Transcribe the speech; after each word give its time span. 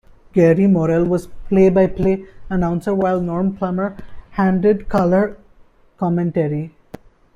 Gary 0.33 0.65
Morrel 0.65 1.03
was 1.05 1.27
play-by-play 1.49 2.25
announcer 2.49 2.95
while 2.95 3.21
Norm 3.21 3.55
Plummer 3.55 3.95
handled 4.31 4.89
color 4.89 5.37
commentary. 5.97 6.73